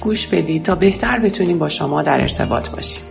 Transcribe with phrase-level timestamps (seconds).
[0.00, 3.04] گوش بدید تا بهتر بتونیم با شما در ارتباط باشیم.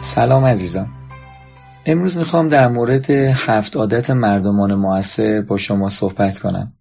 [0.00, 0.88] سلام عزیزان
[1.86, 6.72] امروز می‌خوام در مورد هفت عادت مردمان موثر با شما صحبت کنم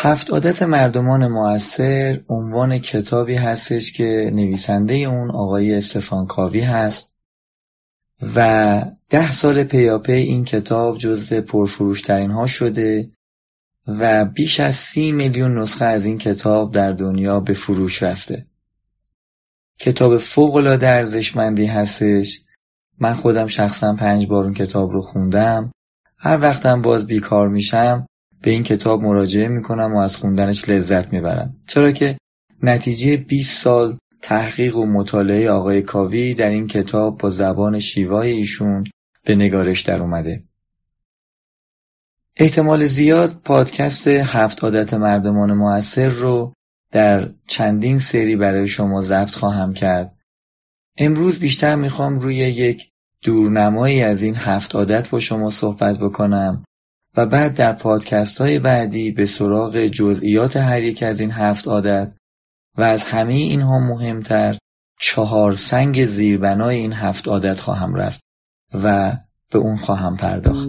[0.00, 7.12] هفت عادت مردمان موثر عنوان کتابی هستش که نویسنده اون آقای استفان کاوی هست
[8.36, 13.10] و ده سال پیاپی این کتاب جزو پرفروشترین ها شده
[13.86, 18.46] و بیش از سی میلیون نسخه از این کتاب در دنیا به فروش رفته.
[19.78, 22.42] کتاب فوق العاده ارزشمندی هستش.
[22.98, 25.72] من خودم شخصا پنج بار اون کتاب رو خوندم.
[26.18, 28.06] هر وقتم باز بیکار میشم
[28.42, 31.56] به این کتاب مراجعه می‌کنم و از خوندنش لذت می‌برم.
[31.68, 32.18] چرا که
[32.62, 38.84] نتیجه 20 سال تحقیق و مطالعه آقای کاوی در این کتاب با زبان شیوای ایشون
[39.24, 40.44] به نگارش در اومده.
[42.36, 46.52] احتمال زیاد پادکست هفت عادت مردمان موثر رو
[46.92, 50.16] در چندین سری برای شما ضبط خواهم کرد.
[50.96, 52.90] امروز بیشتر می‌خوام روی یک
[53.24, 56.64] دورنمایی از این هفت عادت با شما صحبت بکنم
[57.16, 62.12] و بعد در پادکست های بعدی به سراغ جزئیات هر یک از این هفت عادت
[62.78, 64.58] و از همه اینها مهمتر
[65.00, 68.20] چهار سنگ زیربنای این هفت عادت خواهم رفت
[68.74, 69.16] و
[69.52, 70.68] به اون خواهم پرداخت.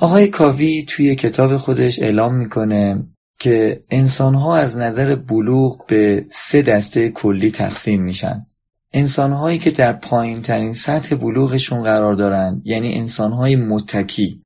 [0.00, 3.13] آقای کاوی توی کتاب خودش اعلام می‌کنه
[3.44, 8.46] که انسانها از نظر بلوغ به سه دسته کلی تقسیم میشن.
[8.92, 14.42] انسانهایی که در پایین ترین سطح بلوغشون قرار دارن یعنی انسانهای متکی.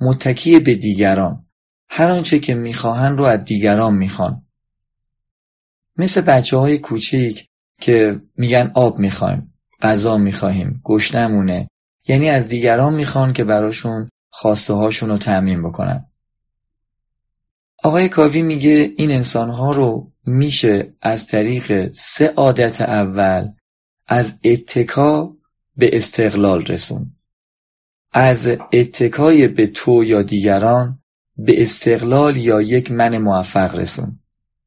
[0.00, 1.46] متکی به دیگران.
[1.88, 4.42] هر آنچه که می‌خواهن رو از دیگران می‌خوان.
[5.96, 7.46] مثل بچه های کوچیک
[7.80, 11.68] که میگن آب می‌خوایم غذا می‌خواهیم گشنمونه
[12.08, 16.09] یعنی از دیگران می‌خوان که براشون خواسته هاشون رو تعمین بکنن.
[17.82, 23.48] آقای کاوی میگه این انسانها رو میشه از طریق سه عادت اول
[24.06, 25.36] از اتکا
[25.76, 27.10] به استقلال رسون.
[28.12, 30.98] از اتکای به تو یا دیگران
[31.36, 34.18] به استقلال یا یک من موفق رسون.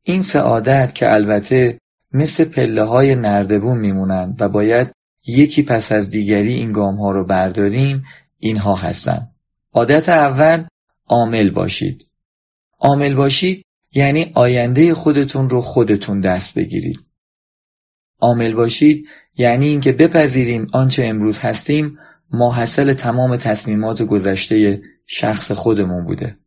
[0.03, 1.79] این سه عادت که البته
[2.11, 4.91] مثل پله های نردبون میمونن و باید
[5.25, 8.03] یکی پس از دیگری این گام ها رو برداریم
[8.39, 9.35] اینها هستند.
[9.73, 10.65] عادت اول
[11.07, 12.07] عامل باشید.
[12.83, 16.99] عامل باشید یعنی آینده خودتون رو خودتون دست بگیرید.
[18.19, 21.97] عامل باشید یعنی اینکه بپذیریم آنچه امروز هستیم
[22.31, 26.37] ماحصل تمام تصمیمات گذشته شخص خودمون بوده.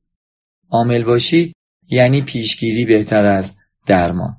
[0.71, 1.55] عامل باشید
[1.89, 4.37] یعنی پیشگیری بهتر از درمان.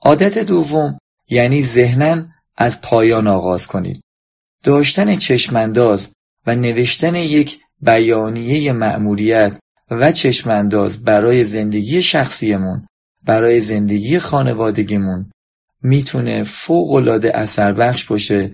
[0.00, 0.98] عادت دوم
[1.28, 2.26] یعنی ذهنا
[2.56, 4.02] از پایان آغاز کنید.
[4.62, 6.12] داشتن چشمانداز
[6.46, 9.58] و نوشتن یک بیانیه مأموریت
[9.90, 12.86] و چشمانداز برای زندگی شخصیمون
[13.24, 15.30] برای زندگی خانوادگیمون
[15.82, 18.52] می‌تونه فوقالعاده اثر بخش باشه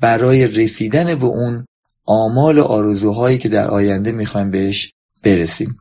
[0.00, 1.66] برای رسیدن به اون
[2.04, 4.92] آمال و آرزوهایی که در آینده می‌خوایم بهش
[5.22, 5.76] برسیم.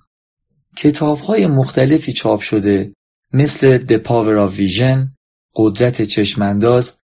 [0.78, 2.94] کتاب های مختلفی چاپ شده
[3.34, 5.10] مثل The Power of Vision
[5.56, 6.98] قدرت چشمانداز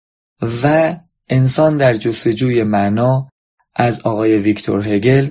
[0.63, 0.97] و
[1.29, 3.29] انسان در جستجوی معنا
[3.75, 5.31] از آقای ویکتور هگل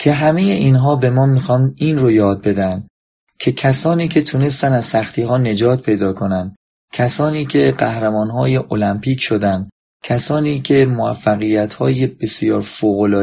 [0.00, 2.86] که همه اینها به ما می‌خوان این رو یاد بدن
[3.38, 6.56] که کسانی که تونستن از سختی ها نجات پیدا کنن
[6.92, 9.68] کسانی که قهرمان های المپیک شدن
[10.02, 12.64] کسانی که موفقیت های بسیار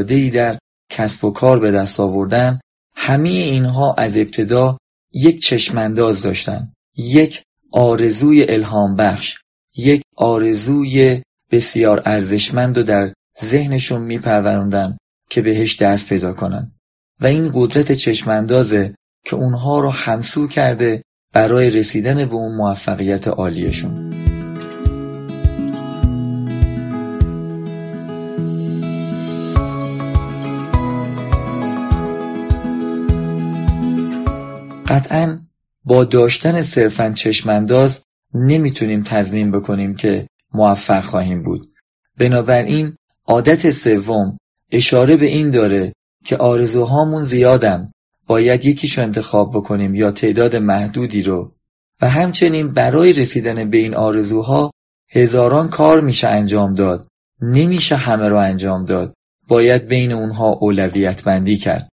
[0.10, 0.58] ای در
[0.90, 2.60] کسب و کار به دست آوردن
[2.96, 4.78] همه اینها از ابتدا
[5.14, 9.38] یک چشمانداز داشتن یک آرزوی الهام بخش
[9.76, 11.22] یک آرزوی
[11.52, 13.14] بسیار ارزشمند و در
[13.44, 14.98] ذهنشون میپروروندن.
[15.30, 16.72] که بهش دست پیدا کنن.
[17.22, 18.96] و این قدرت چشماندازه
[19.26, 21.04] که اونها رو همسو کرده
[21.34, 24.10] برای رسیدن به اون موفقیت عالیشون.
[34.88, 35.40] قطعا
[35.84, 38.02] با داشتن صرفا چشمانداز
[38.34, 41.74] نمی‌تونیم تضمین بکنیم که موفق خواهیم بود.
[42.18, 42.96] بنابراین
[43.26, 44.38] عادت سوم
[44.72, 45.94] اشاره به این داره
[46.26, 47.92] که آرزوهامون زیادن
[48.28, 51.56] باید یکیشو انتخاب بکنیم یا تعداد محدودی رو.
[52.02, 54.72] و همچنین برای رسیدن به این آرزوها
[55.10, 57.08] هزاران کار میشه انجام داد.
[57.42, 59.14] نمیشه همه رو انجام داد.
[59.48, 61.90] باید بین اونها اولویت بندی کرد.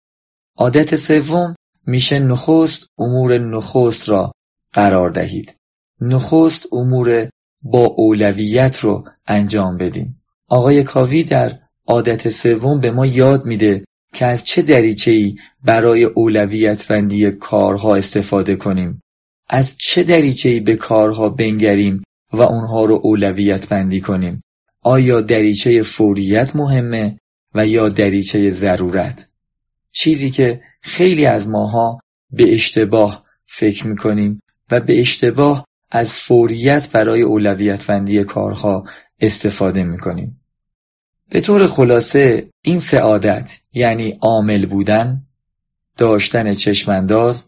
[0.56, 1.54] عادت سوم
[1.86, 4.32] میشه نخست امور نخست را
[4.72, 5.56] قرار دهید.
[6.00, 7.28] نخست امور
[7.62, 10.22] با اولویت رو انجام بدیم.
[10.48, 13.84] آقای کاوی در عادت سوم به ما یاد میده
[14.14, 19.02] که از چه دریچه‌ای برای اولویت بندی کارها استفاده کنیم.
[19.48, 22.02] از چه دریچه‌ای به کارها بنگریم
[22.32, 24.42] و اونها رو اولویت بندی کنیم؟
[24.82, 27.18] آیا دریچه فوریت مهمه
[27.54, 29.28] و یا دریچه ضرورت؟
[29.90, 31.98] چیزی که خیلی از ماها
[32.30, 38.84] به اشتباه فکر می‌کنیم و به اشتباه از فوریت برای اولویت بندی کارها
[39.20, 40.40] استفاده می‌کنیم.
[41.30, 45.26] به طور خلاصه این سعادت یعنی عامل بودن
[45.96, 47.44] داشتن چشمانداز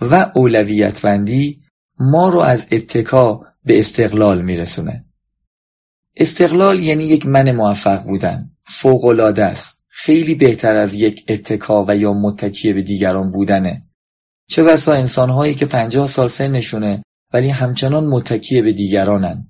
[0.00, 1.62] و اولویت بندی
[2.00, 5.04] ما رو از اتکا به استقلال میرسونه.
[6.16, 12.12] استقلال یعنی یک من موفق بودن فوقالعاده است خیلی بهتر از یک اتکا و یا
[12.12, 13.86] متکیه به دیگران بودنه.
[14.48, 17.02] چه بسا انسانهایی که پنجاه سال سنشونه
[17.32, 19.49] ولی همچنان متکیه به دیگرانن.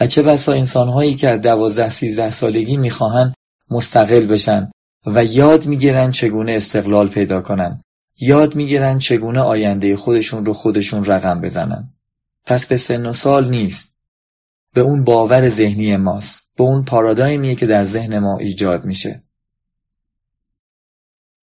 [0.00, 3.34] و چه بسا انسانهایی که از دوازده سیزده سالگی می‌خواهند
[3.70, 4.70] مستقل بشن
[5.06, 7.80] و یاد می‌گیرن چگونه استقلال پیدا کنن.
[8.18, 11.92] یاد می‌گیرن چگونه آینده خودشون رو خودشون رقم بزنن.
[12.46, 13.94] پس به سن و سال نیست.
[14.74, 16.48] به اون باور ذهنی ماست.
[16.56, 19.22] به اون پارادایمیه که در ذهن ما ایجاد میشه.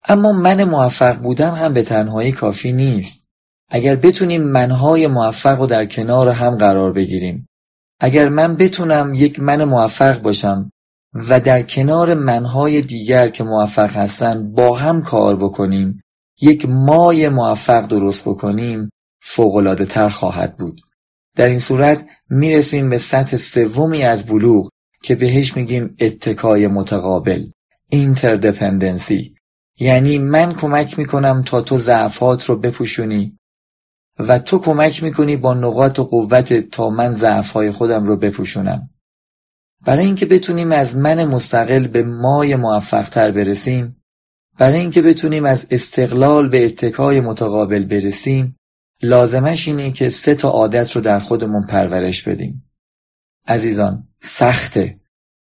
[0.07, 3.23] اما من موفق بودن هم به تنهایی کافی نیست.
[3.69, 7.47] اگر بتونیم منهای موفق رو در کنار هم قرار بگیریم.
[7.99, 10.71] اگر من بتونم یک من موفق باشم
[11.13, 16.03] و در کنار منهای دیگر که موفق هستن با هم کار بکنیم
[16.41, 18.89] یک مای موفق درست بکنیم
[19.21, 20.81] فوقلاده تر خواهد بود.
[21.35, 24.69] در این صورت می‌رسیم به سطح سومی از بلوغ
[25.03, 27.45] که بهش میگیم اتکای متقابل
[27.89, 29.35] اینتردپندنسی
[29.79, 33.37] یعنی من کمک می‌کنم تا تو ضعفات رو بپوشونی
[34.19, 38.89] و تو کمک می‌کنی با نقاط و تا من ضعفهای خودم رو بپوشونم.
[39.85, 44.03] برای اینکه بتونیم از من مستقل به مای موفق تر برسیم
[44.57, 48.55] برای اینکه بتونیم از استقلال به اتکای متقابل برسیم
[49.01, 52.69] لازمش اینه که سه تا عادت رو در خودمون پرورش بدیم.
[53.47, 54.99] عزیزان سخته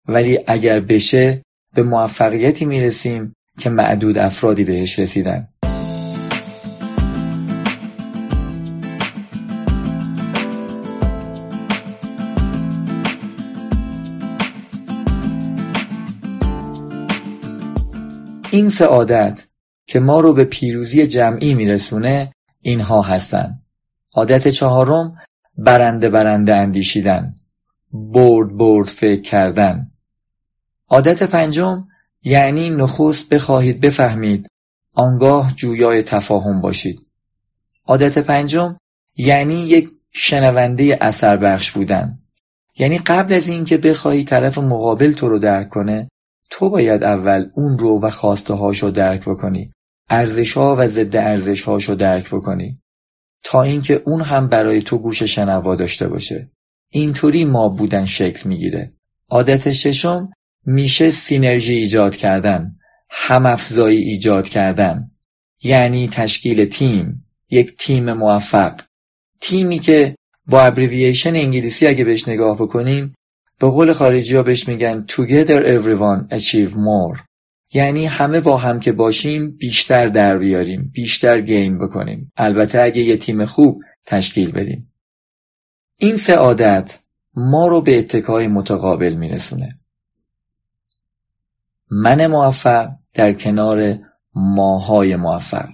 [0.08, 1.42] ولی اگر بشه
[1.74, 5.48] به موفقیتی می‌رسیم که معدود افرادی بهش رسیدن.
[18.52, 19.46] این سعادت
[19.86, 23.62] که ما رو به پیروزی جمعی میرسونه اینها هستند.
[24.14, 25.16] عادت چهارم
[25.58, 27.34] برنده برنده اندیشیدن.
[27.92, 29.90] برد برد فکر کردن.
[30.88, 31.84] عادت پنجم
[32.22, 34.46] یعنی نخست بخواهید بفهمید.
[34.94, 37.06] آنگاه جویای تفاهم باشید.
[37.86, 38.76] عادت پنجم
[39.16, 42.18] یعنی یک شنونده اثر بخش بودن.
[42.78, 46.08] یعنی قبل از اینکه بخواهی طرف مقابل تو رو درک کنه
[46.54, 49.72] تو باید اول اون رو و خواسته هاشو درک بکنی.
[50.08, 52.80] ارزش ها و ضد ارزش هاشو درک بکنی.
[53.44, 56.50] تا اینکه اون هم برای تو گوش شنوا داشته باشه.
[56.88, 58.92] اینطوری ما بودن شکل می‌گیره.
[59.28, 60.30] عادت ششم
[60.66, 62.76] میشه سینرژی ایجاد کردن.
[63.10, 65.10] هم افزایی ایجاد کردن.
[65.62, 68.80] یعنی تشکیل تیم یک تیم موفق.
[69.40, 70.16] تیمی که
[70.46, 73.14] با ابریویشن انگلیسی اگه بهش نگاه بکنیم
[73.62, 77.20] به قول خارجی ها بهش میگن together everyone achieve more.
[77.72, 82.32] یعنی همه با هم که باشیم بیشتر در بیاریم بیشتر گین بکنیم.
[82.36, 84.92] البته اگه یه تیم خوب تشکیل بدیم.
[85.96, 86.98] این سه عادت
[87.34, 89.78] ما رو به اتکای متقابل میرسونه.
[91.90, 93.98] من موفق در کنار
[94.34, 95.68] ماهای موفق.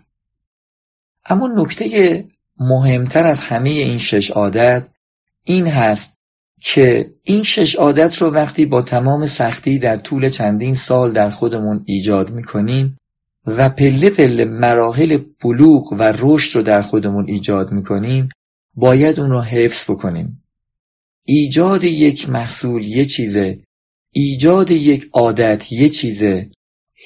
[1.27, 2.25] اما نکته
[2.61, 4.89] مهمتر از همه این شش عادت
[5.45, 6.18] این هست
[6.61, 11.83] که این شش عادت رو وقتی با تمام سختی در طول چندین سال در خودمون
[11.85, 12.99] ایجاد می‌کنیم
[13.47, 18.29] و پله پله مراحل بلوغ و رشد رو در خودمون ایجاد می‌کنیم
[18.75, 20.43] باید اون رو حفظ بکنیم.
[21.25, 23.61] ایجاد یک محصول یه چیزه
[24.13, 26.51] ایجاد یک عادت یه چیزه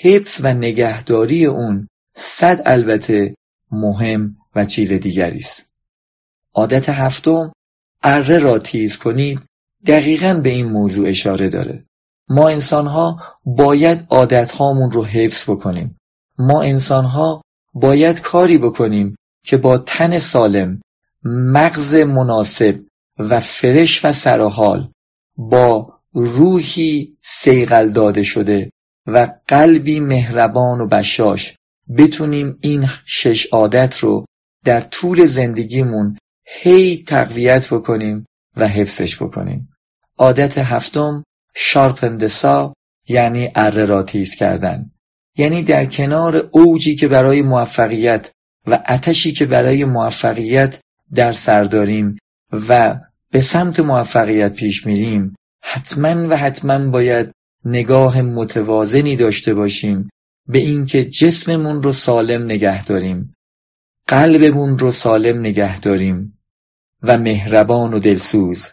[0.03, 3.35] حفظ و نگهداری اون صد البته
[3.71, 5.69] مهم و چیز دیگری است.
[6.55, 7.53] عادت هفتم
[8.03, 9.41] اره را تیز کنید
[9.87, 11.85] دقیقا به این موضوع اشاره داره.
[12.29, 15.97] ما انسان ها باید عادت هامون رو حفظ بکنیم.
[16.39, 17.43] ما انسان ها
[17.75, 20.81] باید کاری بکنیم که با تن سالم
[21.25, 22.81] مغز مناسب
[23.19, 24.91] و فرش و سرحال
[25.37, 28.71] با روحی سیغل داده شده
[29.07, 31.57] و قلبی مهربان و بشاش
[31.99, 34.25] بتونیم این شش عادت رو
[34.65, 39.69] در طول زندگیمون هی تقویت بکنیم و حفظش بکنیم.
[40.19, 42.75] عادت هفتم شارپندسا
[43.09, 44.91] یعنی اره را تیز کردن.
[45.37, 48.31] یعنی در کنار اوجی که برای موفقیت
[48.67, 50.81] و اتشی که برای موفقیت
[51.15, 52.19] در سر داریم
[52.69, 57.33] و به سمت موفقیت پیش میریم حتما و حتما باید
[57.65, 60.11] نگاه متوازنی داشته باشیم
[60.49, 63.35] به اینکه جسممون رو سالم نگه داریم.
[64.13, 66.39] قلبمون رو سالم نگه داریم
[67.03, 68.69] و مهربان و دلسوز.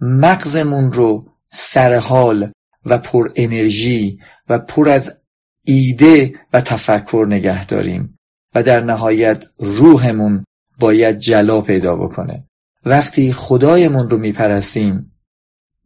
[0.00, 2.52] مغزمون رو سرحال
[2.86, 5.18] و پر انرژی و پر از
[5.64, 8.18] ایده و تفکر نگه داریم
[8.54, 10.44] و در نهایت روحمون
[10.78, 12.44] باید جلا پیدا بکنه.
[12.84, 15.12] وقتی خدایمون رو میپرستیم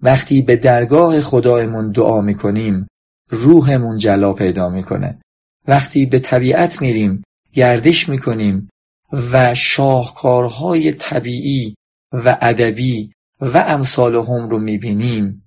[0.02, 2.87] وقتی به درگاه خدایمون دعا می‌کنیم
[3.30, 5.21] روحمون جلا پیدا می‌کنه.
[5.68, 7.23] وقتی به طبیعت میریم
[7.56, 8.68] گردش می‌کنیم
[9.32, 11.75] و شاهکارهای طبیعی
[12.12, 15.46] و ادبی و امثال هم رو می‌بینیم.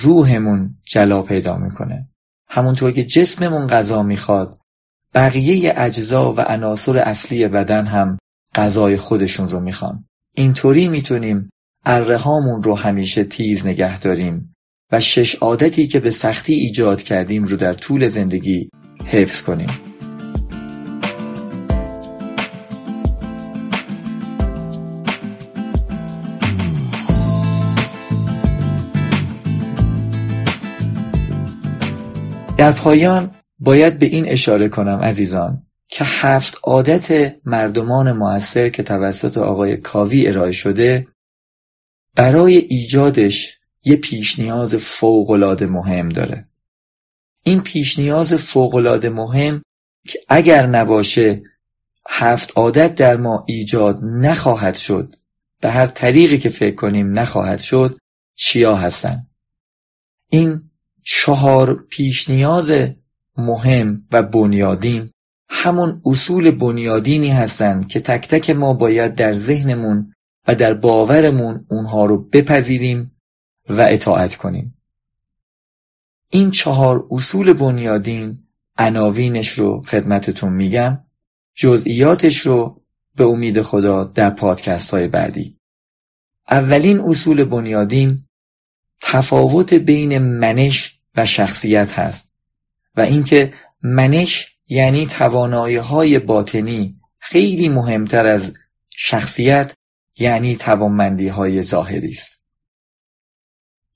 [0.00, 2.08] روحمون جلا پیدا می‌کنه.
[2.48, 4.58] همونطور که جسممون غذا می‌خواد
[5.14, 8.18] بقیه اجزا و عناصر اصلی بدن هم
[8.54, 10.04] غذای خودشون رو می‌خوان.
[10.34, 11.50] اینطوری می‌تونیم
[11.84, 12.24] اره
[12.62, 14.54] رو همیشه تیز نگه داریم
[14.92, 18.70] و شش عادتی که به سختی ایجاد کردیم رو در طول زندگی
[19.06, 19.89] حفظ کنیم.
[32.60, 39.38] در پایان باید به این اشاره کنم عزیزان که هفت عادت مردمان موثر که توسط
[39.38, 41.06] آقای کاوی ارائه شده
[42.16, 46.48] برای ایجادش یه پیش نیاز فوقالعاده مهم داره.
[47.42, 49.62] این پیش نیاز فوقالعاده مهم
[50.08, 51.42] که اگر نباشه
[52.08, 55.16] هفت عادت در ما ایجاد نخواهد شد.
[55.60, 57.98] به هر طریقی که فکر کنیم نخواهد شد
[58.34, 59.26] چیا هستن؟
[60.28, 60.69] این
[61.02, 62.72] چهار پیش نیاز
[63.36, 65.10] مهم و بنیادین
[65.48, 70.14] همون اصول بنیادینی هستند که تک تک ما باید در ذهنمون
[70.48, 73.16] و در باورمون اونها رو بپذیریم
[73.68, 74.76] و اطاعت کنیم.
[76.30, 78.38] این چهار اصول بنیادین
[78.78, 81.04] عناوینش رو خدمتتون میگم
[81.54, 82.82] جزئیاتش رو
[83.16, 85.56] به امید خدا در پادکست های بعدی.
[86.50, 88.18] اولین اصول بنیادین
[89.00, 92.30] تفاوت بین منش و شخصیت هست
[92.96, 98.52] و اینکه منش یعنی توانایی های باطنی خیلی مهمتر از
[98.90, 99.74] شخصیت
[100.18, 102.42] یعنی توانمندی های ظاهری است.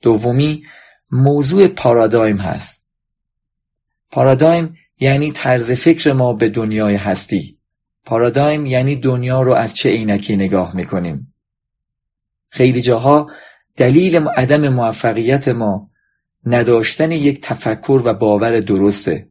[0.01, 0.65] دومی
[1.11, 2.85] موضوع پارادایم هست.
[4.11, 7.59] پارادایم یعنی طرز فکر ما به دنیای هستی.
[8.05, 11.35] پارادایم یعنی دنیا رو از چه عینکی نگاه می‌کنیم.
[12.51, 13.31] خیلی جاها
[13.77, 15.91] دلیل عدم موفقیت ما
[16.47, 19.29] نداشتن یک تفکر و باور درسته.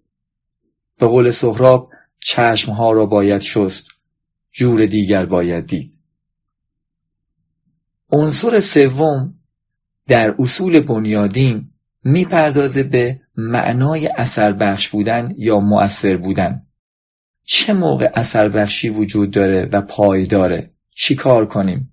[0.99, 3.87] به قول سهراب چشمها را باید شست
[4.51, 5.93] جور دیگر باید دید.
[8.11, 9.33] عنصر سوم
[10.07, 11.71] در اصول بنیادین
[12.03, 16.67] می‌پردازه به معنای اثر بخش بودن یا مؤثر بودن.
[17.43, 21.92] چه موقع اثر بخشی وجود داره و پایداره چی کار کنیم؟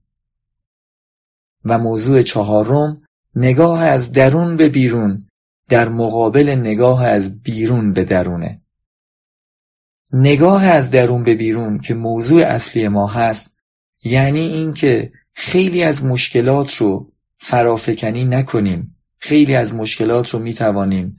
[1.65, 3.03] و موضوع چهارم
[3.37, 5.27] نگاه از درون به بیرون
[5.69, 8.63] در مقابل نگاه از بیرون به درونه.
[10.13, 13.55] نگاه از درون به بیرون که موضوع اصلی ما هست
[14.05, 18.97] یعنی اینکه خیلی از مشکلات رو فرافکنی نکنیم.
[19.19, 21.17] خیلی از مشکلات رو می‌توانیم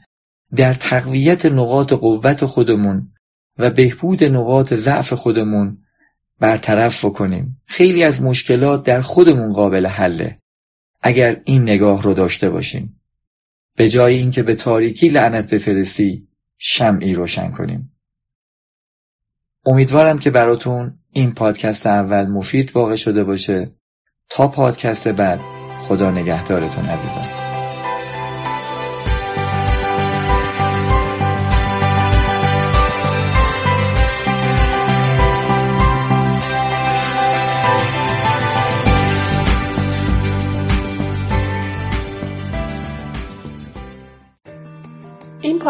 [0.55, 3.11] در تقویت نقاط قوت خودمون
[3.57, 5.80] و بهبود نقاط ضعف خودمون
[6.41, 10.39] برطرف کنیم خیلی از مشکلات در خودمون قابل حله.
[11.01, 13.01] اگر این نگاه رو داشته باشیم.
[13.75, 17.95] به جای اینکه به تاریکی لعنت بفرستی شمعی روشن کنیم.
[19.65, 23.71] امیدوارم که براتون این پادکست اول مفید واقع شده باشه.
[24.29, 25.39] تا پادکست بعد
[25.81, 27.40] خدا نگهدارتون عزیزان.